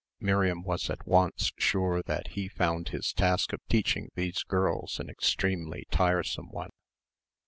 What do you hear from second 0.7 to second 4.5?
at once sure that he found his task of teaching these